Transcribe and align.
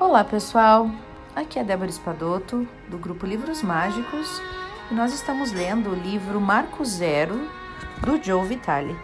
Olá 0.00 0.24
pessoal, 0.24 0.90
aqui 1.36 1.56
é 1.56 1.62
Débora 1.62 1.88
Espadoto 1.88 2.66
do 2.88 2.98
grupo 2.98 3.24
Livros 3.24 3.62
Mágicos 3.62 4.42
e 4.90 4.94
nós 4.94 5.14
estamos 5.14 5.52
lendo 5.52 5.90
o 5.90 5.94
livro 5.94 6.40
Marco 6.40 6.84
Zero 6.84 7.48
do 8.00 8.20
Joe 8.20 8.44
Vitale. 8.44 8.98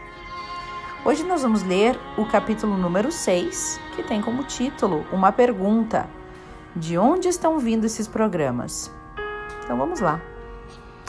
Hoje 1.04 1.22
nós 1.22 1.42
vamos 1.42 1.62
ler 1.62 1.96
o 2.18 2.26
capítulo 2.26 2.76
número 2.76 3.12
6, 3.12 3.80
que 3.94 4.02
tem 4.02 4.20
como 4.20 4.42
título 4.42 5.06
uma 5.12 5.30
pergunta: 5.30 6.10
De 6.74 6.98
onde 6.98 7.28
estão 7.28 7.60
vindo 7.60 7.84
esses 7.84 8.08
programas? 8.08 8.92
Então 9.62 9.78
vamos 9.78 10.00
lá. 10.00 10.20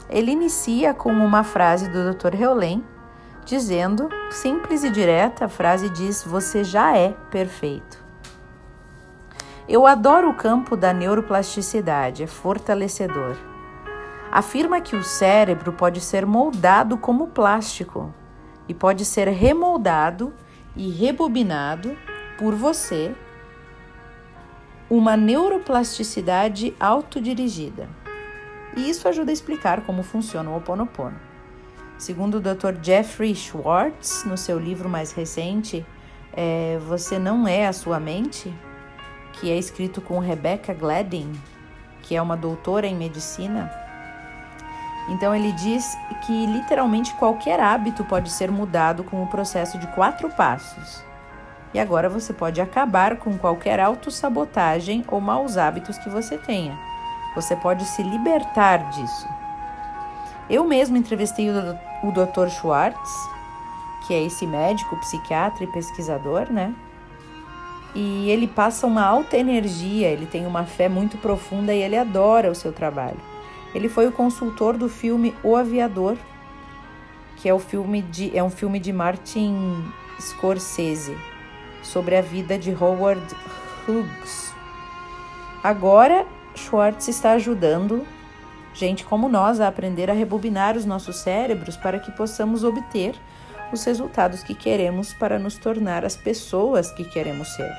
Ele 0.08 0.32
inicia 0.32 0.94
com 0.94 1.12
uma 1.12 1.44
frase 1.44 1.90
do 1.90 2.14
Dr. 2.14 2.40
Heulen, 2.40 2.86
dizendo, 3.44 4.10
simples 4.30 4.84
e 4.84 4.92
direta, 4.92 5.46
a 5.46 5.50
frase 5.50 5.90
diz: 5.90 6.24
Você 6.24 6.64
já 6.64 6.96
é 6.96 7.10
perfeito. 7.32 8.11
Eu 9.68 9.86
adoro 9.86 10.30
o 10.30 10.34
campo 10.34 10.76
da 10.76 10.92
neuroplasticidade, 10.92 12.24
é 12.24 12.28
fortalecedor. 12.28 13.38
Afirma 14.32 14.82
que 14.82 14.96
o 14.96 15.04
cérebro 15.04 15.74
pode 15.74 16.02
ser 16.02 16.26
moldado 16.26 16.98
como 16.98 17.28
plástico 17.28 18.14
e 18.68 18.74
pode 18.74 19.06
ser 19.06 19.28
remoldado 19.28 20.34
e 20.76 20.90
rebobinado 20.90 21.98
por 22.38 22.56
você 22.56 23.14
uma 24.90 25.16
neuroplasticidade 25.16 26.76
autodirigida. 26.80 27.88
E 28.76 28.90
isso 28.90 29.08
ajuda 29.08 29.32
a 29.32 29.34
explicar 29.34 29.82
como 29.82 30.02
funciona 30.02 30.50
o 30.50 30.58
Oponopono. 30.58 31.20
Segundo 31.98 32.36
o 32.36 32.42
Dr. 32.42 32.82
Jeffrey 32.82 33.36
Schwartz, 33.36 34.24
no 34.26 34.38
seu 34.38 34.58
livro 34.58 34.90
mais 34.90 35.12
recente, 35.12 35.86
é, 36.34 36.80
Você 36.88 37.20
Não 37.20 37.48
É 37.48 37.68
a 37.68 37.74
Sua 37.74 38.00
Mente, 38.00 38.54
que 39.34 39.52
é 39.52 39.58
escrito 39.58 40.02
com 40.02 40.20
Rebecca 40.20 40.74
Gladden, 40.74 41.32
que 42.02 42.16
é 42.16 42.22
uma 42.22 42.38
doutora 42.38 42.88
em 42.88 42.96
medicina. 42.96 43.72
Então 45.10 45.36
ele 45.36 45.52
diz 45.52 45.98
que 46.26 46.46
literalmente 46.46 47.14
qualquer 47.16 47.60
hábito 47.60 48.04
pode 48.04 48.30
ser 48.32 48.52
mudado 48.52 49.04
com 49.04 49.24
o 49.24 49.28
processo 49.28 49.78
de 49.78 49.88
quatro 49.88 50.30
passos. 50.30 51.04
E 51.74 51.80
agora 51.80 52.10
você 52.10 52.34
pode 52.34 52.60
acabar 52.62 53.18
com 53.18 53.38
qualquer 53.38 53.80
autossabotagem 53.80 55.06
ou 55.08 55.22
maus 55.22 55.58
hábitos 55.58 55.98
que 55.98 56.10
você 56.10 56.38
tenha. 56.38 56.78
Você 57.34 57.56
pode 57.56 57.86
se 57.86 58.04
libertar 58.04 58.90
disso. 58.90 59.28
Eu 60.50 60.66
mesmo 60.66 60.98
entrevistei 60.98 61.50
o 61.50 62.12
Dr. 62.12 62.50
Schwartz, 62.50 63.30
que 64.06 64.14
é 64.14 64.22
esse 64.24 64.46
médico, 64.46 64.98
psiquiatra 64.98 65.64
e 65.64 65.68
pesquisador, 65.68 66.52
né? 66.52 66.76
E 67.94 68.30
ele 68.30 68.48
passa 68.48 68.88
uma 68.88 69.04
alta 69.04 69.38
energia, 69.38 70.08
ele 70.08 70.26
tem 70.26 70.46
uma 70.46 70.66
fé 70.66 70.88
muito 70.88 71.18
profunda 71.18 71.74
e 71.74 71.82
ele 71.82 71.98
adora 71.98 72.50
o 72.50 72.56
seu 72.56 72.72
trabalho. 72.72 73.20
Ele 73.74 73.90
foi 73.90 74.08
o 74.08 74.12
consultor 74.12 74.78
do 74.78 74.90
filme 74.90 75.36
O 75.44 75.56
Aviador, 75.56 76.18
que 77.38 77.50
é, 77.50 77.54
o 77.54 77.60
filme 77.60 78.02
de, 78.02 78.36
é 78.38 78.44
um 78.44 78.50
filme 78.50 78.80
de 78.80 78.94
Martin 78.94 79.84
Scorsese 80.20 81.18
sobre 81.82 82.16
a 82.16 82.22
vida 82.22 82.58
de 82.58 82.72
Howard 82.72 83.22
Hughes. 83.88 84.54
Agora, 85.64 86.26
Schwartz 86.56 87.08
está 87.08 87.32
ajudando 87.32 88.06
gente 88.74 89.04
como 89.04 89.28
nós 89.28 89.60
a 89.60 89.68
aprender 89.68 90.10
a 90.10 90.14
rebobinar 90.14 90.78
os 90.78 90.86
nossos 90.86 91.18
cérebros 91.18 91.76
para 91.76 92.00
que 92.00 92.12
possamos 92.12 92.64
obter 92.64 93.16
os 93.76 93.84
resultados 93.84 94.44
que 94.44 94.54
queremos 94.54 95.14
para 95.14 95.40
nos 95.40 95.58
tornar 95.58 96.06
as 96.06 96.16
pessoas 96.16 96.92
que 96.92 97.04
queremos 97.04 97.48
ser. 97.50 97.72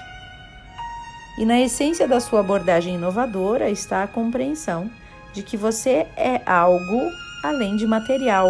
E 1.38 1.44
na 1.44 1.60
essência 1.60 2.06
da 2.06 2.20
sua 2.20 2.40
abordagem 2.40 2.94
inovadora 2.94 3.70
está 3.70 4.02
a 4.02 4.08
compreensão 4.08 4.90
de 5.32 5.42
que 5.42 5.56
você 5.56 6.06
é 6.16 6.42
algo 6.44 7.10
além 7.42 7.76
de 7.76 7.86
material. 7.86 8.48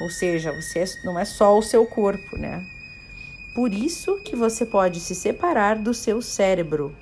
Ou 0.00 0.10
seja, 0.10 0.52
você 0.52 0.84
não 1.04 1.18
é 1.18 1.24
só 1.24 1.56
o 1.56 1.62
seu 1.62 1.86
corpo, 1.86 2.36
né? 2.36 2.64
Por 3.54 3.72
isso 3.72 4.20
que 4.24 4.34
você 4.34 4.66
pode 4.66 4.98
se 4.98 5.14
separar 5.14 5.78
do 5.78 5.94
seu 5.94 6.20
cérebro. 6.20 6.94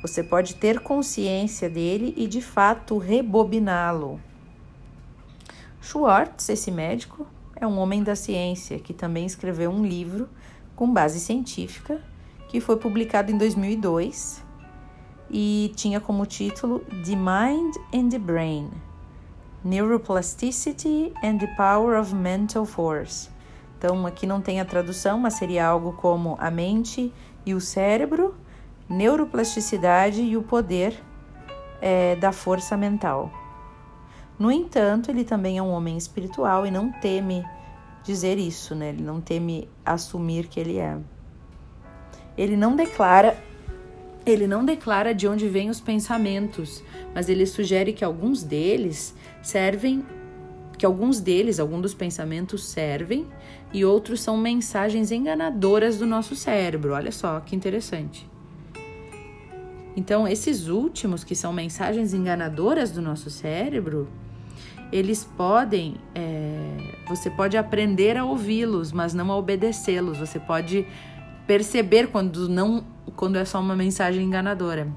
Você 0.00 0.22
pode 0.22 0.54
ter 0.54 0.78
consciência 0.78 1.68
dele 1.68 2.14
e 2.16 2.28
de 2.28 2.40
fato 2.40 2.98
rebobiná-lo. 2.98 4.20
Schwartz, 5.80 6.48
esse 6.48 6.70
médico, 6.70 7.26
é 7.56 7.66
um 7.66 7.78
homem 7.78 8.02
da 8.02 8.14
ciência 8.14 8.78
que 8.78 8.92
também 8.92 9.24
escreveu 9.24 9.70
um 9.70 9.84
livro 9.84 10.28
com 10.74 10.92
base 10.92 11.18
científica 11.18 12.00
que 12.48 12.60
foi 12.60 12.76
publicado 12.76 13.32
em 13.32 13.38
2002 13.38 14.44
e 15.30 15.72
tinha 15.74 16.00
como 16.00 16.24
título 16.26 16.80
The 17.04 17.16
Mind 17.16 17.74
and 17.92 18.10
the 18.10 18.18
Brain: 18.18 18.70
Neuroplasticity 19.64 21.12
and 21.24 21.38
the 21.38 21.48
Power 21.56 21.98
of 21.98 22.14
Mental 22.14 22.64
Force. 22.64 23.30
Então, 23.78 24.06
aqui 24.06 24.26
não 24.26 24.40
tem 24.40 24.60
a 24.60 24.64
tradução, 24.64 25.18
mas 25.18 25.34
seria 25.34 25.66
algo 25.66 25.92
como 25.94 26.36
a 26.38 26.50
mente 26.50 27.12
e 27.44 27.52
o 27.52 27.60
cérebro, 27.60 28.34
neuroplasticidade 28.88 30.22
e 30.22 30.36
o 30.36 30.42
poder 30.42 30.98
é, 31.80 32.16
da 32.16 32.32
força 32.32 32.76
mental. 32.76 33.30
No 34.38 34.50
entanto, 34.50 35.10
ele 35.10 35.24
também 35.24 35.58
é 35.58 35.62
um 35.62 35.70
homem 35.70 35.96
espiritual 35.96 36.66
e 36.66 36.70
não 36.70 36.92
teme 36.92 37.44
dizer 38.04 38.38
isso, 38.38 38.74
né? 38.74 38.90
Ele 38.90 39.02
não 39.02 39.20
teme 39.20 39.68
assumir 39.84 40.46
que 40.46 40.60
ele 40.60 40.78
é. 40.78 40.98
Ele 42.36 42.56
não 42.56 42.76
declara 42.76 43.36
ele 44.26 44.48
não 44.48 44.64
declara 44.64 45.14
de 45.14 45.28
onde 45.28 45.48
vêm 45.48 45.70
os 45.70 45.80
pensamentos, 45.80 46.82
mas 47.14 47.28
ele 47.28 47.46
sugere 47.46 47.92
que 47.92 48.04
alguns 48.04 48.42
deles 48.42 49.14
servem 49.40 50.04
que 50.76 50.84
alguns 50.84 51.20
deles, 51.20 51.58
alguns 51.58 51.80
dos 51.80 51.94
pensamentos 51.94 52.64
servem 52.64 53.26
e 53.72 53.84
outros 53.84 54.20
são 54.20 54.36
mensagens 54.36 55.10
enganadoras 55.10 55.96
do 55.96 56.04
nosso 56.04 56.36
cérebro. 56.36 56.92
Olha 56.92 57.10
só 57.10 57.40
que 57.40 57.56
interessante. 57.56 58.28
Então, 59.96 60.28
esses 60.28 60.68
últimos, 60.68 61.24
que 61.24 61.34
são 61.34 61.52
mensagens 61.52 62.12
enganadoras 62.12 62.90
do 62.90 63.00
nosso 63.00 63.30
cérebro, 63.30 64.06
eles 64.92 65.24
podem, 65.24 65.96
é, 66.14 66.76
você 67.08 67.28
pode 67.28 67.56
aprender 67.56 68.16
a 68.16 68.24
ouvi-los, 68.24 68.92
mas 68.92 69.12
não 69.12 69.30
a 69.32 69.36
obedecê-los. 69.36 70.18
Você 70.18 70.38
pode 70.38 70.86
perceber 71.46 72.08
quando 72.08 72.48
não, 72.48 72.84
quando 73.14 73.36
é 73.36 73.44
só 73.44 73.60
uma 73.60 73.76
mensagem 73.76 74.24
enganadora. 74.24 74.88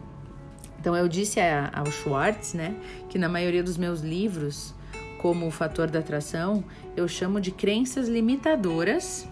Então 0.79 0.95
eu 0.95 1.07
disse 1.07 1.39
a, 1.39 1.69
ao 1.73 1.87
Schwartz, 1.87 2.53
né, 2.53 2.75
que 3.09 3.17
na 3.17 3.27
maioria 3.27 3.63
dos 3.63 3.77
meus 3.77 4.01
livros, 4.01 4.73
como 5.17 5.47
o 5.47 5.51
fator 5.51 5.89
da 5.89 5.99
atração, 5.99 6.63
eu 6.95 7.07
chamo 7.07 7.41
de 7.41 7.51
crenças 7.51 8.07
limitadoras. 8.07 9.27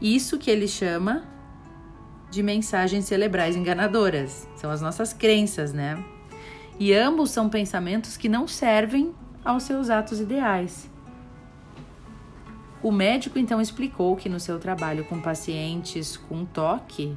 Isso 0.00 0.38
que 0.38 0.50
ele 0.50 0.66
chama 0.66 1.24
de 2.30 2.42
mensagens 2.42 3.04
cerebrais 3.04 3.54
enganadoras. 3.54 4.48
São 4.56 4.70
as 4.70 4.80
nossas 4.80 5.12
crenças, 5.12 5.72
né? 5.72 6.02
E 6.80 6.92
ambos 6.92 7.30
são 7.30 7.48
pensamentos 7.48 8.16
que 8.16 8.28
não 8.28 8.48
servem 8.48 9.14
aos 9.44 9.64
seus 9.64 9.90
atos 9.90 10.20
ideais. 10.20 10.90
O 12.82 12.90
médico 12.90 13.38
então 13.38 13.60
explicou 13.60 14.16
que 14.16 14.28
no 14.28 14.40
seu 14.40 14.58
trabalho 14.58 15.04
com 15.04 15.20
pacientes 15.20 16.16
com 16.16 16.44
toque, 16.44 17.16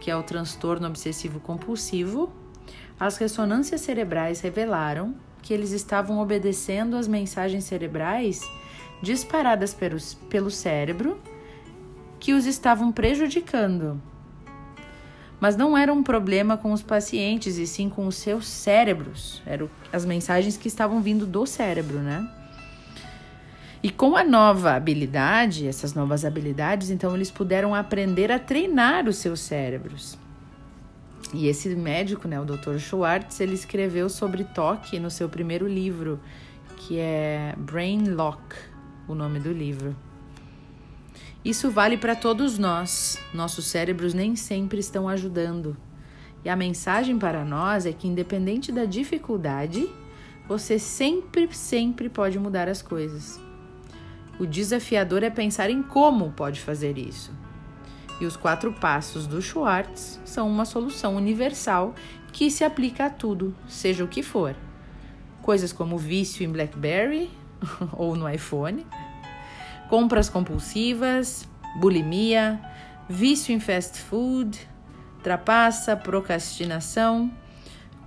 que 0.00 0.10
é 0.10 0.16
o 0.16 0.22
transtorno 0.22 0.86
obsessivo 0.86 1.40
compulsivo, 1.40 2.30
as 2.98 3.16
ressonâncias 3.16 3.80
cerebrais 3.80 4.40
revelaram 4.40 5.14
que 5.42 5.54
eles 5.54 5.70
estavam 5.70 6.18
obedecendo 6.18 6.96
às 6.96 7.08
mensagens 7.08 7.64
cerebrais 7.64 8.46
disparadas 9.02 9.74
pelo 10.28 10.50
cérebro 10.50 11.18
que 12.18 12.34
os 12.34 12.44
estavam 12.44 12.92
prejudicando 12.92 14.00
mas 15.40 15.56
não 15.56 15.76
era 15.76 15.92
um 15.92 16.02
problema 16.02 16.56
com 16.56 16.72
os 16.72 16.82
pacientes, 16.82 17.56
e 17.56 17.66
sim 17.66 17.88
com 17.88 18.06
os 18.06 18.16
seus 18.16 18.46
cérebros. 18.46 19.42
Eram 19.46 19.70
as 19.92 20.04
mensagens 20.04 20.56
que 20.56 20.68
estavam 20.68 21.00
vindo 21.00 21.26
do 21.26 21.46
cérebro, 21.46 21.98
né? 21.98 22.28
E 23.82 23.88
com 23.90 24.14
a 24.14 24.22
nova 24.22 24.74
habilidade, 24.74 25.66
essas 25.66 25.94
novas 25.94 26.26
habilidades, 26.26 26.90
então 26.90 27.14
eles 27.14 27.30
puderam 27.30 27.74
aprender 27.74 28.30
a 28.30 28.38
treinar 28.38 29.08
os 29.08 29.16
seus 29.16 29.40
cérebros. 29.40 30.18
E 31.32 31.46
esse 31.46 31.70
médico, 31.70 32.28
né, 32.28 32.38
o 32.38 32.44
Dr. 32.44 32.76
Schwartz, 32.78 33.40
ele 33.40 33.54
escreveu 33.54 34.10
sobre 34.10 34.44
toque 34.44 34.98
no 34.98 35.10
seu 35.10 35.28
primeiro 35.30 35.66
livro, 35.66 36.20
que 36.76 36.98
é 36.98 37.54
Brain 37.56 38.10
Lock, 38.10 38.54
o 39.08 39.14
nome 39.14 39.40
do 39.40 39.52
livro. 39.52 39.96
Isso 41.44 41.70
vale 41.70 41.96
para 41.96 42.14
todos 42.14 42.58
nós. 42.58 43.18
Nossos 43.32 43.66
cérebros 43.66 44.12
nem 44.12 44.36
sempre 44.36 44.78
estão 44.78 45.08
ajudando. 45.08 45.76
E 46.44 46.48
a 46.48 46.56
mensagem 46.56 47.18
para 47.18 47.44
nós 47.44 47.86
é 47.86 47.92
que, 47.92 48.06
independente 48.06 48.70
da 48.70 48.84
dificuldade, 48.84 49.88
você 50.46 50.78
sempre, 50.78 51.48
sempre 51.54 52.08
pode 52.08 52.38
mudar 52.38 52.68
as 52.68 52.82
coisas. 52.82 53.40
O 54.38 54.46
desafiador 54.46 55.22
é 55.22 55.30
pensar 55.30 55.70
em 55.70 55.82
como 55.82 56.32
pode 56.32 56.60
fazer 56.60 56.98
isso. 56.98 57.32
E 58.20 58.26
os 58.26 58.36
quatro 58.36 58.72
passos 58.72 59.26
do 59.26 59.40
Schwartz 59.40 60.20
são 60.26 60.46
uma 60.46 60.66
solução 60.66 61.16
universal 61.16 61.94
que 62.32 62.50
se 62.50 62.64
aplica 62.64 63.06
a 63.06 63.10
tudo, 63.10 63.54
seja 63.66 64.04
o 64.04 64.08
que 64.08 64.22
for. 64.22 64.54
Coisas 65.40 65.72
como 65.72 65.96
vício 65.96 66.44
em 66.44 66.50
BlackBerry 66.50 67.30
ou 67.96 68.14
no 68.14 68.28
iPhone, 68.28 68.86
compras 69.90 70.28
compulsivas, 70.28 71.48
bulimia, 71.76 72.60
vício 73.08 73.52
em 73.52 73.58
fast 73.58 74.00
food, 74.00 74.56
trapaça, 75.20 75.96
procrastinação, 75.96 77.28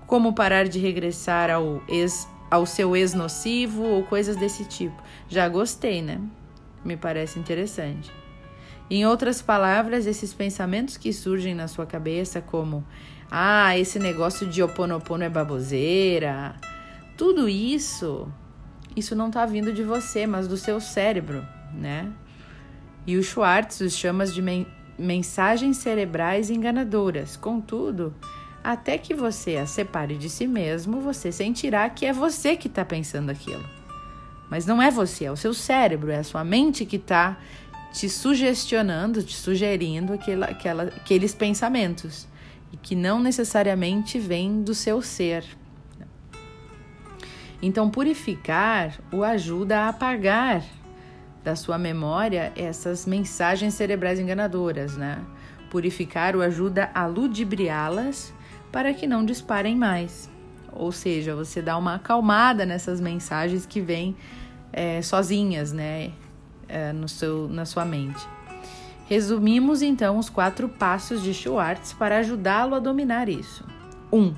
como 0.07 0.33
parar 0.33 0.69
de 0.69 0.79
regressar 0.79 1.51
ao, 1.51 1.83
ex, 1.89 2.25
ao 2.49 2.65
seu 2.65 2.95
ex-nocivo 2.95 3.83
ou 3.83 4.03
coisas 4.03 4.37
desse 4.37 4.63
tipo. 4.63 4.95
Já 5.27 5.49
gostei, 5.49 6.01
né? 6.01 6.21
Me 6.85 6.95
parece 6.95 7.37
interessante. 7.37 8.09
Em 8.89 9.05
outras 9.05 9.41
palavras, 9.41 10.05
esses 10.05 10.33
pensamentos 10.33 10.95
que 10.95 11.11
surgem 11.11 11.53
na 11.53 11.67
sua 11.67 11.85
cabeça, 11.85 12.41
como 12.41 12.85
ah, 13.29 13.77
esse 13.77 13.99
negócio 13.99 14.47
de 14.47 14.63
oponopono 14.63 15.23
é 15.23 15.29
baboseira, 15.29 16.55
tudo 17.17 17.49
isso, 17.49 18.31
isso 18.95 19.15
não 19.15 19.27
está 19.27 19.45
vindo 19.45 19.73
de 19.73 19.83
você, 19.83 20.25
mas 20.25 20.47
do 20.47 20.55
seu 20.55 20.79
cérebro, 20.79 21.45
né? 21.73 22.11
E 23.05 23.17
o 23.17 23.23
Schwartz 23.23 23.81
os 23.81 23.93
chama 23.93 24.25
de 24.25 24.41
men 24.41 24.65
mensagens 24.97 25.77
cerebrais 25.77 26.51
enganadoras. 26.51 27.35
Contudo, 27.35 28.13
até 28.63 28.97
que 28.97 29.13
você 29.13 29.57
as 29.57 29.71
separe 29.71 30.15
de 30.15 30.29
si 30.29 30.47
mesmo, 30.47 31.01
você 31.01 31.31
sentirá 31.31 31.89
que 31.89 32.05
é 32.05 32.13
você 32.13 32.55
que 32.55 32.67
está 32.67 32.85
pensando 32.85 33.31
aquilo. 33.31 33.65
Mas 34.49 34.65
não 34.65 34.81
é 34.81 34.91
você, 34.91 35.25
é 35.25 35.31
o 35.31 35.35
seu 35.35 35.53
cérebro, 35.53 36.11
é 36.11 36.17
a 36.17 36.23
sua 36.23 36.43
mente 36.43 36.85
que 36.85 36.97
está 36.97 37.37
te 37.91 38.07
sugestionando, 38.07 39.23
te 39.23 39.35
sugerindo 39.35 40.13
aquela, 40.13 40.45
aquela, 40.45 40.83
aqueles 40.83 41.33
pensamentos 41.33 42.27
e 42.71 42.77
que 42.77 42.95
não 42.95 43.19
necessariamente 43.19 44.17
vêm 44.19 44.63
do 44.63 44.73
seu 44.73 45.01
ser. 45.01 45.43
Então, 47.61 47.89
purificar 47.89 48.99
o 49.11 49.23
ajuda 49.23 49.81
a 49.81 49.89
apagar 49.89 50.63
da 51.43 51.55
sua 51.55 51.77
memória 51.77 52.53
essas 52.55 53.05
mensagens 53.05 53.73
cerebrais 53.73 54.19
enganadoras, 54.19 54.95
né? 54.95 55.19
Purificar 55.69 56.35
o 56.35 56.41
ajuda 56.41 56.89
a 56.93 57.05
ludibriá-las 57.05 58.33
para 58.71 58.93
que 58.93 59.05
não 59.05 59.25
disparem 59.25 59.75
mais. 59.75 60.29
Ou 60.71 60.91
seja, 60.91 61.35
você 61.35 61.61
dá 61.61 61.77
uma 61.77 61.95
acalmada 61.95 62.65
nessas 62.65 62.99
mensagens 62.99 63.65
que 63.65 63.81
vêm 63.81 64.15
é, 64.71 65.01
sozinhas, 65.01 65.71
né? 65.71 66.11
É, 66.67 66.93
no 66.93 67.07
seu, 67.07 67.47
na 67.49 67.65
sua 67.65 67.85
mente. 67.85 68.25
Resumimos 69.05 69.81
então 69.81 70.17
os 70.17 70.29
quatro 70.29 70.69
passos 70.69 71.21
de 71.21 71.33
Schwartz 71.33 71.93
para 71.93 72.17
ajudá-lo 72.19 72.73
a 72.73 72.79
dominar 72.79 73.27
isso. 73.27 73.65
1. 74.11 74.17
Um, 74.17 74.33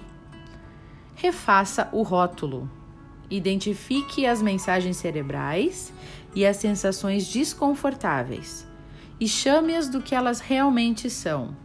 refaça 1.16 1.88
o 1.92 2.02
rótulo. 2.02 2.69
Identifique 3.30 4.25
as 4.25 4.42
mensagens 4.42 4.98
cerebrais 4.98 5.94
e 6.36 6.46
as 6.46 6.58
sensações 6.58 7.26
desconfortáveis 7.28 8.68
e 9.20 9.28
chame-as 9.28 9.88
do 9.88 10.02
que 10.02 10.14
elas 10.14 10.40
realmente 10.40 11.10
são. 11.10 11.56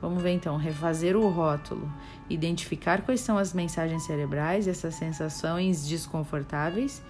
Vamos 0.00 0.22
ver 0.22 0.32
então, 0.32 0.56
refazer 0.56 1.16
o 1.16 1.28
rótulo, 1.28 1.90
identificar 2.28 3.02
quais 3.02 3.20
são 3.20 3.38
as 3.38 3.52
mensagens 3.52 4.02
cerebrais, 4.04 4.66
essas 4.66 4.94
sensações 4.94 5.86
desconfortáveis 5.86 7.02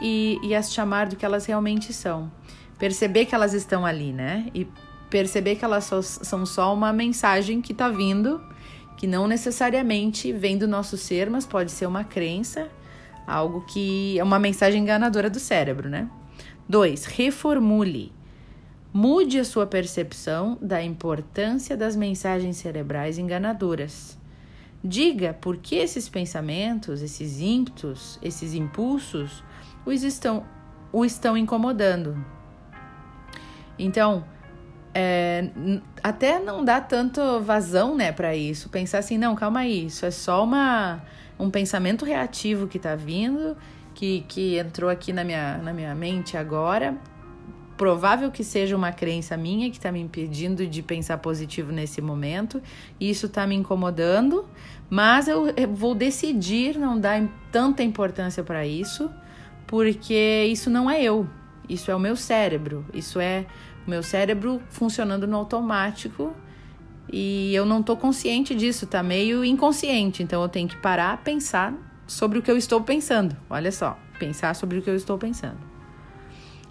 e, 0.00 0.38
e 0.42 0.54
as 0.54 0.72
chamar 0.72 1.08
do 1.08 1.16
que 1.16 1.24
elas 1.24 1.46
realmente 1.46 1.92
são. 1.92 2.30
Perceber 2.78 3.26
que 3.26 3.34
elas 3.34 3.52
estão 3.52 3.84
ali, 3.84 4.12
né? 4.12 4.48
E 4.54 4.66
perceber 5.10 5.56
que 5.56 5.64
elas 5.64 5.84
só, 5.84 6.00
são 6.00 6.46
só 6.46 6.72
uma 6.72 6.92
mensagem 6.92 7.60
que 7.60 7.72
está 7.72 7.88
vindo, 7.88 8.42
que 8.96 9.06
não 9.06 9.26
necessariamente 9.26 10.32
vem 10.32 10.56
do 10.56 10.66
nosso 10.66 10.96
ser, 10.96 11.28
mas 11.28 11.44
pode 11.44 11.70
ser 11.70 11.86
uma 11.86 12.02
crença, 12.02 12.70
algo 13.26 13.62
que 13.62 14.18
é 14.18 14.24
uma 14.24 14.38
mensagem 14.38 14.82
enganadora 14.82 15.30
do 15.30 15.38
cérebro, 15.38 15.88
né? 15.88 16.08
Dois, 16.68 17.04
reformule. 17.04 18.12
Mude 18.92 19.38
a 19.38 19.44
sua 19.44 19.66
percepção 19.66 20.58
da 20.60 20.82
importância 20.82 21.76
das 21.76 21.96
mensagens 21.96 22.56
cerebrais 22.58 23.18
enganadoras. 23.18 24.18
Diga 24.84 25.32
por 25.32 25.56
que 25.56 25.76
esses 25.76 26.08
pensamentos, 26.08 27.02
esses 27.02 27.40
ímpetos, 27.40 28.18
esses 28.22 28.54
impulsos 28.54 29.42
os 29.84 30.02
estão, 30.02 30.44
o 30.92 31.04
estão 31.04 31.36
incomodando. 31.36 32.16
Então, 33.78 34.24
é, 34.94 35.48
até 36.02 36.38
não 36.38 36.64
dá 36.64 36.80
tanto 36.80 37.40
vazão 37.40 37.96
né, 37.96 38.12
para 38.12 38.36
isso. 38.36 38.68
Pensar 38.68 38.98
assim, 38.98 39.16
não, 39.16 39.34
calma 39.34 39.60
aí, 39.60 39.86
isso 39.86 40.04
é 40.04 40.10
só 40.10 40.44
uma, 40.44 41.02
um 41.38 41.50
pensamento 41.50 42.04
reativo 42.04 42.66
que 42.66 42.76
está 42.76 42.94
vindo, 42.94 43.56
que, 43.94 44.24
que 44.28 44.58
entrou 44.58 44.90
aqui 44.90 45.12
na 45.12 45.24
minha, 45.24 45.58
na 45.58 45.72
minha 45.72 45.94
mente 45.94 46.36
agora. 46.36 46.96
Provável 47.76 48.30
que 48.30 48.44
seja 48.44 48.76
uma 48.76 48.92
crença 48.92 49.36
minha 49.36 49.70
que 49.70 49.76
está 49.76 49.90
me 49.90 50.00
impedindo 50.00 50.66
de 50.66 50.82
pensar 50.82 51.18
positivo 51.18 51.72
nesse 51.72 52.00
momento, 52.00 52.62
e 53.00 53.10
isso 53.10 53.26
está 53.26 53.46
me 53.46 53.54
incomodando, 53.54 54.46
mas 54.90 55.26
eu 55.26 55.46
vou 55.74 55.94
decidir 55.94 56.78
não 56.78 57.00
dar 57.00 57.26
tanta 57.50 57.82
importância 57.82 58.44
para 58.44 58.66
isso, 58.66 59.10
porque 59.66 60.46
isso 60.48 60.68
não 60.68 60.88
é 60.88 61.02
eu, 61.02 61.26
isso 61.66 61.90
é 61.90 61.94
o 61.94 61.98
meu 61.98 62.14
cérebro, 62.14 62.84
isso 62.92 63.18
é 63.18 63.46
meu 63.86 64.02
cérebro 64.02 64.62
funcionando 64.70 65.26
no 65.26 65.36
automático 65.36 66.34
e 67.10 67.54
eu 67.54 67.66
não 67.66 67.80
estou 67.80 67.96
consciente 67.96 68.54
disso, 68.54 68.86
tá 68.86 69.02
meio 69.02 69.44
inconsciente, 69.44 70.22
então 70.22 70.42
eu 70.42 70.48
tenho 70.48 70.68
que 70.68 70.76
parar, 70.76 71.22
pensar 71.22 71.74
sobre 72.06 72.38
o 72.38 72.42
que 72.42 72.50
eu 72.50 72.56
estou 72.56 72.80
pensando. 72.80 73.36
Olha 73.50 73.72
só, 73.72 73.98
pensar 74.18 74.54
sobre 74.54 74.78
o 74.78 74.82
que 74.82 74.90
eu 74.90 74.96
estou 74.96 75.18
pensando. 75.18 75.58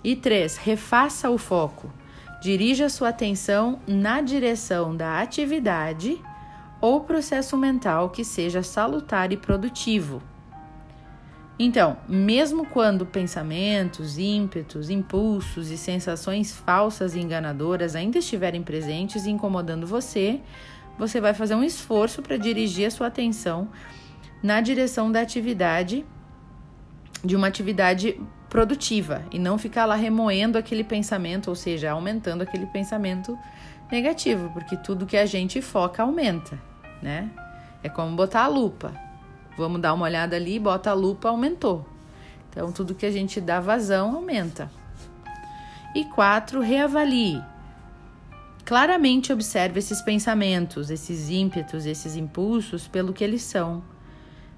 E 0.04 0.16
três, 0.16 0.58
refaça 0.58 1.30
o 1.30 1.38
foco. 1.38 1.92
Dirija 2.42 2.90
sua 2.90 3.10
atenção 3.10 3.80
na 3.88 4.20
direção 4.22 4.96
da 4.96 5.22
atividade 5.22 6.20
ou 6.82 7.02
processo 7.02 7.56
mental 7.56 8.10
que 8.10 8.24
seja 8.24 8.64
salutar 8.64 9.32
e 9.32 9.38
produtivo. 9.38 10.22
Então, 11.60 11.98
mesmo 12.08 12.66
quando 12.66 13.06
pensamentos, 13.06 14.18
ímpetos, 14.18 14.90
impulsos 14.90 15.70
e 15.70 15.78
sensações 15.78 16.52
falsas 16.52 17.16
e 17.16 17.20
enganadoras 17.20 17.96
ainda 17.96 18.18
estiverem 18.18 18.64
presentes 18.64 19.26
e 19.26 19.30
incomodando 19.30 19.86
você, 19.86 20.40
você 20.98 21.22
vai 21.22 21.34
fazer 21.34 21.56
um 21.56 21.64
esforço 21.64 22.22
para 22.22 22.38
dirigir 22.38 22.88
a 22.88 22.92
sua 22.92 23.08
atenção 23.08 23.70
na 24.42 24.60
direção 24.60 25.12
da 25.12 25.22
atividade, 25.22 26.06
de 27.24 27.36
uma 27.36 27.48
atividade 27.48 28.20
produtiva 28.50 29.24
e 29.32 29.38
não 29.38 29.58
ficar 29.58 29.86
lá 29.86 29.96
remoendo 29.96 30.58
aquele 30.58 30.84
pensamento, 30.84 31.48
ou 31.48 31.56
seja, 31.56 31.92
aumentando 31.92 32.42
aquele 32.42 32.66
pensamento 32.66 33.38
negativo, 33.92 34.50
porque 34.52 34.76
tudo 34.78 35.06
que 35.06 35.18
a 35.18 35.26
gente 35.26 35.62
foca 35.62 36.02
aumenta, 36.02 36.60
né? 37.02 37.30
É 37.84 37.90
como 37.90 38.16
botar 38.16 38.44
a 38.44 38.48
lupa. 38.48 38.94
Vamos 39.58 39.82
dar 39.82 39.94
uma 39.94 40.06
olhada 40.06 40.36
ali, 40.36 40.60
bota 40.60 40.90
a 40.90 40.94
lupa, 40.94 41.30
aumentou. 41.30 41.86
Então, 42.50 42.72
tudo 42.72 42.96
que 42.96 43.06
a 43.06 43.12
gente 43.12 43.40
dá 43.40 43.60
vazão 43.60 44.16
aumenta. 44.16 44.72
E 45.96 46.06
quatro, 46.06 46.62
reavalie. 46.62 47.42
Claramente 48.66 49.34
observe 49.34 49.80
esses 49.80 50.02
pensamentos, 50.02 50.90
esses 50.90 51.30
ímpetos, 51.30 51.86
esses 51.86 52.16
impulsos 52.16 52.88
pelo 52.88 53.14
que 53.14 53.24
eles 53.24 53.44
são 53.44 53.84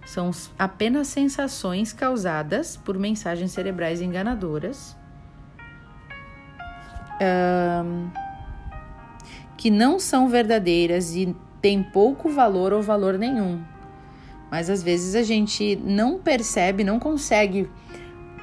são 0.06 0.32
apenas 0.60 1.08
sensações 1.08 1.94
causadas 1.94 2.76
por 2.76 3.00
mensagens 3.00 3.52
cerebrais 3.52 4.02
enganadoras 4.02 4.98
um, 7.22 8.10
que 9.58 9.70
não 9.70 10.00
são 10.00 10.28
verdadeiras 10.28 11.16
e 11.16 11.36
têm 11.62 11.82
pouco 11.82 12.30
valor 12.30 12.74
ou 12.74 12.82
valor 12.82 13.18
nenhum. 13.18 13.62
Mas 14.54 14.70
às 14.70 14.84
vezes 14.84 15.16
a 15.16 15.24
gente 15.24 15.76
não 15.84 16.20
percebe, 16.20 16.84
não 16.84 17.00
consegue 17.00 17.68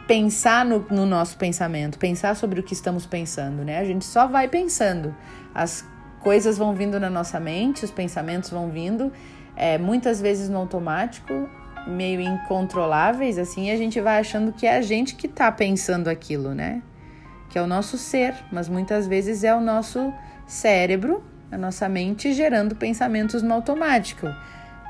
pensar 0.09 0.65
no, 0.65 0.85
no 0.91 1.07
nosso 1.07 1.37
pensamento, 1.37 2.01
pensar 2.01 2.35
sobre 2.35 2.59
o 2.59 2.65
que 2.65 2.73
estamos 2.73 3.07
pensando, 3.07 3.63
né? 3.65 3.79
A 3.79 3.85
gente 3.85 4.05
só 4.05 4.27
vai 4.27 4.49
pensando. 4.49 5.15
As 5.55 5.89
coisas 6.19 6.59
vão 6.59 6.75
vindo 6.75 6.99
na 6.99 7.09
nossa 7.09 7.39
mente, 7.39 7.85
os 7.85 7.93
pensamentos 7.93 8.51
vão 8.51 8.71
vindo 8.71 9.13
é, 9.55 9.79
muitas 9.79 10.21
vezes 10.21 10.49
no 10.49 10.59
automático, 10.59 11.49
meio 11.87 12.21
incontroláveis, 12.21 13.39
assim, 13.39 13.71
a 13.71 13.77
gente 13.77 14.01
vai 14.01 14.19
achando 14.19 14.53
que 14.53 14.67
é 14.67 14.79
a 14.79 14.83
gente 14.83 15.15
que 15.15 15.29
tá 15.29 15.53
pensando 15.53 16.09
aquilo, 16.09 16.57
né? 16.57 16.83
Que 17.49 17.57
é 17.57 17.63
o 17.63 17.69
nosso 17.69 17.97
ser, 17.97 18.35
mas 18.51 18.69
muitas 18.69 19.07
vezes 19.07 19.45
é 19.45 19.55
o 19.55 19.61
nosso 19.61 20.13
cérebro, 20.45 21.23
a 21.53 21.57
nossa 21.57 21.89
mente 21.89 22.33
gerando 22.33 22.75
pensamentos 22.75 23.45
no 23.45 23.55
automático. 23.55 24.27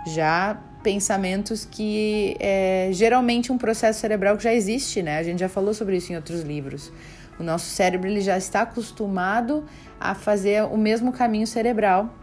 Já 0.07 0.59
pensamentos 0.83 1.65
que 1.65 2.37
é 2.41 2.91
geralmente 2.93 3.53
um 3.53 3.59
processo 3.59 4.01
cerebral 4.01 4.37
que 4.37 4.45
já 4.45 4.53
existe, 4.53 5.03
né? 5.03 5.19
A 5.19 5.23
gente 5.23 5.41
já 5.41 5.49
falou 5.49 5.75
sobre 5.75 5.97
isso 5.97 6.13
em 6.13 6.17
outros 6.17 6.43
livros. 6.43 6.93
O 7.39 7.43
nosso 7.43 7.67
cérebro 7.67 8.09
ele 8.09 8.21
já 8.21 8.37
está 8.37 8.63
acostumado 8.63 9.65
a 9.99 10.15
fazer 10.15 10.63
o 10.65 10.77
mesmo 10.77 11.13
caminho 11.13 11.47
cerebral. 11.47 12.15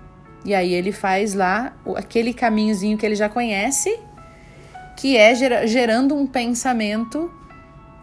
E 0.45 0.53
aí 0.53 0.73
ele 0.73 0.91
faz 0.91 1.33
lá 1.33 1.73
aquele 1.95 2.33
caminhozinho 2.33 2.97
que 2.97 3.05
ele 3.05 3.15
já 3.15 3.27
conhece, 3.27 3.99
que 4.95 5.17
é 5.17 5.33
gerando 5.67 6.15
um 6.15 6.25
pensamento 6.25 7.31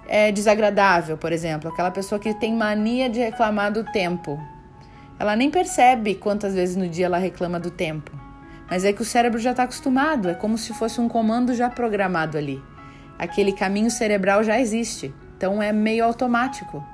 é, 0.06 0.30
desagradável, 0.32 1.16
por 1.16 1.32
exemplo. 1.32 1.70
Aquela 1.70 1.90
pessoa 1.90 2.18
que 2.18 2.34
tem 2.34 2.54
mania 2.54 3.08
de 3.08 3.20
reclamar 3.20 3.72
do 3.72 3.84
tempo. 3.84 4.38
Ela 5.18 5.36
nem 5.36 5.50
percebe 5.50 6.16
quantas 6.16 6.54
vezes 6.54 6.76
no 6.76 6.88
dia 6.88 7.06
ela 7.06 7.18
reclama 7.18 7.58
do 7.60 7.70
tempo. 7.70 8.23
Mas 8.68 8.84
é 8.84 8.92
que 8.92 9.02
o 9.02 9.04
cérebro 9.04 9.38
já 9.38 9.50
está 9.50 9.64
acostumado, 9.64 10.28
é 10.28 10.34
como 10.34 10.56
se 10.56 10.72
fosse 10.74 11.00
um 11.00 11.08
comando 11.08 11.54
já 11.54 11.68
programado 11.68 12.38
ali. 12.38 12.62
Aquele 13.18 13.52
caminho 13.52 13.90
cerebral 13.90 14.42
já 14.42 14.58
existe, 14.60 15.14
então 15.36 15.62
é 15.62 15.72
meio 15.72 16.04
automático. 16.04 16.84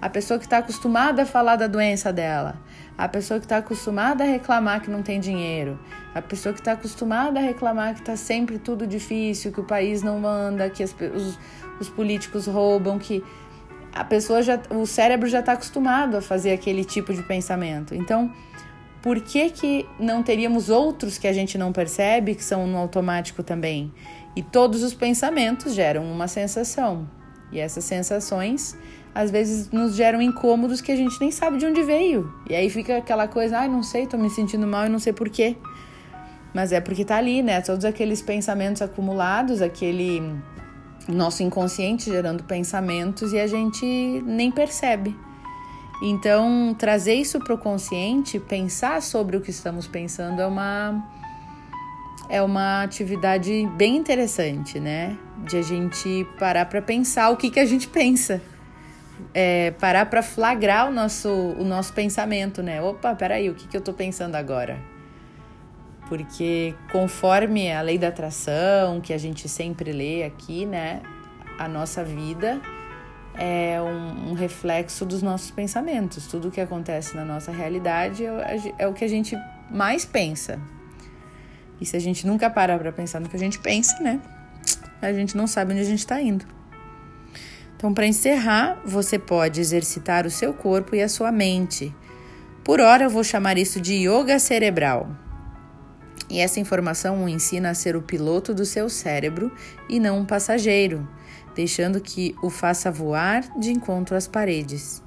A 0.00 0.08
pessoa 0.08 0.38
que 0.38 0.46
está 0.46 0.58
acostumada 0.58 1.22
a 1.22 1.26
falar 1.26 1.56
da 1.56 1.66
doença 1.66 2.12
dela, 2.12 2.56
a 2.96 3.08
pessoa 3.08 3.38
que 3.40 3.46
está 3.46 3.58
acostumada 3.58 4.24
a 4.24 4.26
reclamar 4.26 4.80
que 4.80 4.90
não 4.90 5.02
tem 5.02 5.20
dinheiro, 5.20 5.78
a 6.14 6.22
pessoa 6.22 6.52
que 6.52 6.60
está 6.60 6.72
acostumada 6.72 7.38
a 7.38 7.42
reclamar 7.42 7.94
que 7.94 8.00
está 8.00 8.16
sempre 8.16 8.58
tudo 8.58 8.86
difícil, 8.86 9.52
que 9.52 9.60
o 9.60 9.64
país 9.64 10.02
não 10.02 10.20
manda, 10.20 10.70
que 10.70 10.82
as, 10.82 10.94
os, 11.14 11.38
os 11.80 11.88
políticos 11.88 12.46
roubam, 12.46 12.98
que 12.98 13.22
a 13.92 14.04
pessoa 14.04 14.42
já, 14.42 14.58
o 14.70 14.86
cérebro 14.86 15.28
já 15.28 15.40
está 15.40 15.52
acostumado 15.52 16.16
a 16.16 16.22
fazer 16.22 16.52
aquele 16.52 16.84
tipo 16.84 17.12
de 17.12 17.22
pensamento. 17.22 17.94
Então, 17.94 18.32
por 19.08 19.22
que, 19.22 19.48
que 19.48 19.86
não 19.98 20.22
teríamos 20.22 20.68
outros 20.68 21.16
que 21.16 21.26
a 21.26 21.32
gente 21.32 21.56
não 21.56 21.72
percebe, 21.72 22.34
que 22.34 22.44
são 22.44 22.66
no 22.66 22.76
automático 22.76 23.42
também? 23.42 23.90
E 24.36 24.42
todos 24.42 24.82
os 24.82 24.92
pensamentos 24.92 25.72
geram 25.72 26.04
uma 26.04 26.28
sensação. 26.28 27.08
E 27.50 27.58
essas 27.58 27.84
sensações, 27.84 28.76
às 29.14 29.30
vezes, 29.30 29.70
nos 29.70 29.94
geram 29.94 30.20
incômodos 30.20 30.82
que 30.82 30.92
a 30.92 30.94
gente 30.94 31.18
nem 31.22 31.30
sabe 31.30 31.56
de 31.56 31.64
onde 31.64 31.82
veio. 31.82 32.30
E 32.50 32.54
aí 32.54 32.68
fica 32.68 32.98
aquela 32.98 33.26
coisa, 33.26 33.60
ai, 33.60 33.64
ah, 33.64 33.70
não 33.70 33.82
sei, 33.82 34.06
tô 34.06 34.18
me 34.18 34.28
sentindo 34.28 34.66
mal 34.66 34.84
e 34.84 34.90
não 34.90 34.98
sei 34.98 35.14
por 35.14 35.30
quê. 35.30 35.56
Mas 36.52 36.70
é 36.70 36.78
porque 36.78 37.02
tá 37.02 37.16
ali, 37.16 37.42
né? 37.42 37.62
Todos 37.62 37.86
aqueles 37.86 38.20
pensamentos 38.20 38.82
acumulados, 38.82 39.62
aquele 39.62 40.20
nosso 41.08 41.42
inconsciente 41.42 42.10
gerando 42.10 42.44
pensamentos 42.44 43.32
e 43.32 43.40
a 43.40 43.46
gente 43.46 43.86
nem 44.26 44.50
percebe. 44.50 45.16
Então, 46.00 46.74
trazer 46.78 47.14
isso 47.14 47.40
para 47.40 47.54
o 47.54 47.58
consciente, 47.58 48.38
pensar 48.38 49.02
sobre 49.02 49.36
o 49.36 49.40
que 49.40 49.50
estamos 49.50 49.86
pensando 49.86 50.40
é 50.40 50.46
uma 50.46 51.04
é 52.28 52.42
uma 52.42 52.82
atividade 52.82 53.66
bem 53.76 53.96
interessante, 53.96 54.78
né? 54.78 55.16
De 55.38 55.56
a 55.56 55.62
gente 55.62 56.26
parar 56.38 56.66
para 56.66 56.82
pensar 56.82 57.30
o 57.30 57.36
que, 57.36 57.50
que 57.50 57.58
a 57.58 57.64
gente 57.64 57.88
pensa. 57.88 58.40
É, 59.32 59.72
parar 59.72 60.06
para 60.06 60.22
flagrar 60.22 60.88
o 60.88 60.92
nosso, 60.92 61.28
o 61.28 61.64
nosso 61.64 61.92
pensamento, 61.94 62.62
né? 62.62 62.82
Opa, 62.82 63.14
peraí, 63.14 63.48
o 63.48 63.54
que, 63.54 63.66
que 63.66 63.76
eu 63.76 63.80
estou 63.80 63.94
pensando 63.94 64.34
agora? 64.34 64.78
Porque 66.06 66.74
conforme 66.92 67.72
a 67.72 67.80
lei 67.80 67.96
da 67.96 68.08
atração, 68.08 69.00
que 69.00 69.12
a 69.12 69.18
gente 69.18 69.48
sempre 69.48 69.90
lê 69.90 70.22
aqui, 70.22 70.66
né? 70.66 71.00
A 71.58 71.66
nossa 71.66 72.04
vida 72.04 72.60
é 73.38 73.80
um, 73.80 74.30
um, 74.30 74.32
reflexo 74.34 75.06
dos 75.06 75.22
nossos 75.22 75.50
pensamentos. 75.50 76.26
Tudo 76.26 76.50
que 76.50 76.60
acontece 76.60 77.16
na 77.16 77.24
nossa 77.24 77.52
realidade 77.52 78.26
é, 78.26 78.74
é 78.78 78.86
o 78.88 78.92
que 78.92 79.04
a 79.04 79.08
gente 79.08 79.38
mais 79.70 80.04
pensa. 80.04 80.60
E 81.80 81.86
se 81.86 81.96
a 81.96 82.00
gente 82.00 82.26
nunca 82.26 82.50
parar 82.50 82.78
para 82.78 82.90
pensar 82.90 83.20
no 83.20 83.28
que 83.28 83.36
a 83.36 83.38
gente 83.38 83.60
pensa, 83.60 84.02
né? 84.02 84.20
A 85.00 85.12
gente 85.12 85.36
não 85.36 85.46
sabe 85.46 85.72
onde 85.72 85.82
a 85.82 85.86
gente 85.86 86.00
está 86.00 86.20
indo. 86.20 86.44
Então, 87.76 87.94
para 87.94 88.06
encerrar, 88.06 88.82
você 88.84 89.20
pode 89.20 89.60
exercitar 89.60 90.26
o 90.26 90.30
seu 90.30 90.52
corpo 90.52 90.96
e 90.96 91.00
a 91.00 91.08
sua 91.08 91.30
mente. 91.30 91.94
Por 92.64 92.80
hora, 92.80 93.04
eu 93.04 93.10
vou 93.10 93.22
chamar 93.22 93.56
isso 93.56 93.80
de 93.80 93.94
yoga 93.94 94.40
cerebral. 94.40 95.08
E 96.28 96.40
essa 96.40 96.58
informação 96.58 97.22
o 97.22 97.28
ensina 97.28 97.70
a 97.70 97.74
ser 97.74 97.94
o 97.94 98.02
piloto 98.02 98.52
do 98.52 98.66
seu 98.66 98.90
cérebro 98.90 99.52
e 99.88 100.00
não 100.00 100.18
um 100.18 100.24
passageiro 100.24 101.08
deixando 101.58 102.00
que 102.00 102.36
o 102.40 102.48
faça 102.48 102.88
voar 102.88 103.42
de 103.58 103.72
encontro 103.72 104.14
às 104.14 104.28
paredes. 104.28 105.02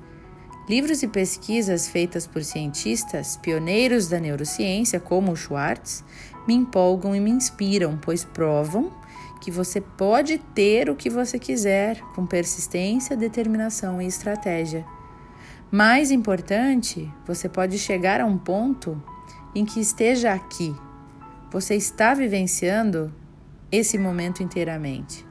Livros 0.67 1.01
e 1.01 1.07
pesquisas 1.07 1.87
feitas 1.87 2.27
por 2.27 2.43
cientistas 2.43 3.37
pioneiros 3.37 4.09
da 4.09 4.19
neurociência, 4.19 4.99
como 4.99 5.33
Schwartz, 5.33 6.03
me 6.45 6.53
empolgam 6.53 7.15
e 7.15 7.21
me 7.21 7.31
inspiram, 7.31 7.97
pois 8.01 8.25
provam 8.25 8.91
que 9.39 9.49
você 9.49 9.79
pode 9.79 10.39
ter 10.53 10.89
o 10.89 10.95
que 10.95 11.09
você 11.09 11.39
quiser 11.39 12.01
com 12.13 12.25
persistência, 12.25 13.15
determinação 13.15 14.01
e 14.01 14.05
estratégia. 14.05 14.85
Mais 15.71 16.11
importante, 16.11 17.09
você 17.25 17.47
pode 17.47 17.79
chegar 17.79 18.19
a 18.19 18.25
um 18.25 18.37
ponto 18.37 19.01
em 19.55 19.63
que 19.63 19.79
esteja 19.79 20.33
aqui. 20.33 20.75
Você 21.49 21.75
está 21.75 22.13
vivenciando 22.13 23.09
esse 23.71 23.97
momento 23.97 24.43
inteiramente. 24.43 25.30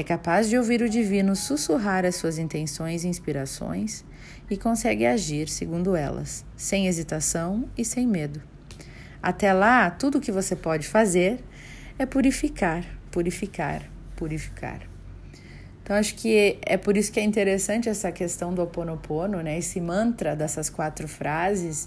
É 0.00 0.02
capaz 0.02 0.48
de 0.48 0.56
ouvir 0.56 0.80
o 0.80 0.88
divino 0.88 1.36
sussurrar 1.36 2.06
as 2.06 2.16
suas 2.16 2.38
intenções 2.38 3.04
e 3.04 3.08
inspirações 3.08 4.02
e 4.50 4.56
consegue 4.56 5.04
agir 5.04 5.46
segundo 5.46 5.94
elas, 5.94 6.42
sem 6.56 6.86
hesitação 6.86 7.68
e 7.76 7.84
sem 7.84 8.06
medo. 8.06 8.40
Até 9.22 9.52
lá, 9.52 9.90
tudo 9.90 10.16
o 10.16 10.20
que 10.22 10.32
você 10.32 10.56
pode 10.56 10.88
fazer 10.88 11.44
é 11.98 12.06
purificar, 12.06 12.82
purificar, 13.10 13.82
purificar. 14.16 14.80
Então, 15.82 15.94
acho 15.94 16.14
que 16.14 16.56
é 16.62 16.78
por 16.78 16.96
isso 16.96 17.12
que 17.12 17.20
é 17.20 17.22
interessante 17.22 17.86
essa 17.86 18.10
questão 18.10 18.54
do 18.54 18.62
Ho 18.62 18.64
Oponopono, 18.64 19.42
né? 19.42 19.58
esse 19.58 19.82
mantra 19.82 20.34
dessas 20.34 20.70
quatro 20.70 21.06
frases, 21.06 21.86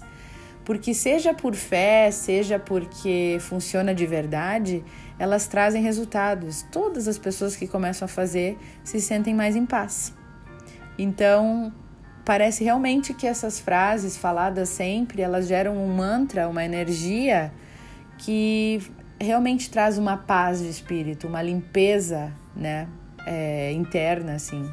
porque 0.64 0.94
seja 0.94 1.34
por 1.34 1.56
fé, 1.56 2.12
seja 2.12 2.60
porque 2.60 3.38
funciona 3.40 3.92
de 3.92 4.06
verdade, 4.06 4.84
elas 5.18 5.46
trazem 5.46 5.82
resultados. 5.82 6.64
Todas 6.70 7.08
as 7.08 7.18
pessoas 7.18 7.56
que 7.56 7.66
começam 7.66 8.06
a 8.06 8.08
fazer 8.08 8.58
se 8.82 9.00
sentem 9.00 9.34
mais 9.34 9.56
em 9.56 9.64
paz. 9.66 10.12
Então, 10.98 11.72
parece 12.24 12.64
realmente 12.64 13.12
que 13.12 13.26
essas 13.26 13.60
frases 13.60 14.16
faladas 14.16 14.68
sempre, 14.68 15.22
elas 15.22 15.46
geram 15.46 15.76
um 15.76 15.88
mantra, 15.94 16.48
uma 16.48 16.64
energia 16.64 17.52
que 18.18 18.80
realmente 19.20 19.70
traz 19.70 19.98
uma 19.98 20.16
paz 20.16 20.60
de 20.60 20.68
espírito, 20.68 21.26
uma 21.26 21.42
limpeza, 21.42 22.32
né, 22.54 22.88
é, 23.26 23.72
interna, 23.72 24.34
assim. 24.34 24.68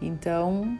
Então, 0.00 0.76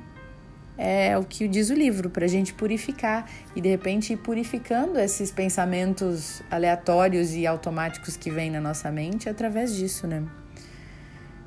é 0.78 1.16
o 1.16 1.24
que 1.24 1.48
diz 1.48 1.70
o 1.70 1.74
livro, 1.74 2.10
para 2.10 2.24
a 2.24 2.28
gente 2.28 2.52
purificar 2.52 3.28
e 3.54 3.60
de 3.60 3.68
repente 3.68 4.12
ir 4.12 4.18
purificando 4.18 4.98
esses 4.98 5.30
pensamentos 5.30 6.42
aleatórios 6.50 7.32
e 7.32 7.46
automáticos 7.46 8.16
que 8.16 8.30
vêm 8.30 8.50
na 8.50 8.60
nossa 8.60 8.90
mente 8.90 9.28
através 9.28 9.74
disso, 9.74 10.06
né? 10.06 10.22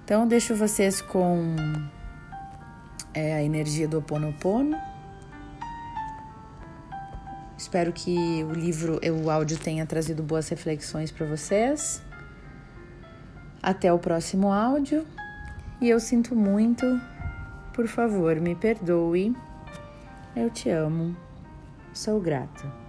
Então, 0.03 0.27
deixo 0.27 0.55
vocês 0.55 1.01
com 1.01 1.55
é, 3.13 3.35
a 3.35 3.43
energia 3.43 3.87
do 3.87 3.97
Ho 3.97 3.99
Oponopono. 3.99 4.75
Espero 7.55 7.93
que 7.93 8.43
o 8.43 8.51
livro, 8.51 8.99
o 9.23 9.29
áudio 9.29 9.59
tenha 9.59 9.85
trazido 9.85 10.23
boas 10.23 10.49
reflexões 10.49 11.11
para 11.11 11.27
vocês. 11.27 12.01
Até 13.61 13.93
o 13.93 13.99
próximo 13.99 14.51
áudio. 14.51 15.05
E 15.79 15.87
eu 15.87 15.99
sinto 15.99 16.35
muito 16.35 16.85
por 17.79 17.87
favor, 17.87 18.41
me 18.41 18.57
perdoe. 18.57 19.33
Eu 20.35 20.49
te 20.49 20.69
amo. 20.69 21.15
Sou 21.93 22.19
grata. 22.19 22.88